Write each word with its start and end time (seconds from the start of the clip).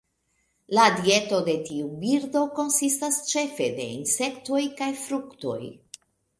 La 0.77 0.85
dieto 0.99 1.41
de 1.49 1.55
tiu 1.67 1.91
birdo 2.05 2.43
konsistas 2.61 3.21
ĉefe 3.35 3.69
de 3.79 3.87
insektoj 4.01 4.65
kaj 4.83 4.93
fruktoj. 5.07 5.63